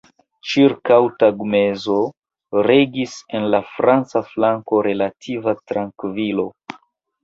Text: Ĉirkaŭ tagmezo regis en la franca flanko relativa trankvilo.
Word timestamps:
Ĉirkaŭ 0.53 0.97
tagmezo 1.23 1.99
regis 2.69 3.15
en 3.41 3.47
la 3.53 3.63
franca 3.77 4.27
flanko 4.33 4.85
relativa 4.93 5.59
trankvilo. 5.71 6.53